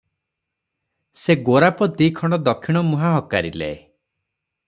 [1.23, 3.71] ସେ ଗୋରାପ ଦିଖଣ୍ଡ ଦକ୍ଷିଣମୁହାଁ ହକାରିଲେ।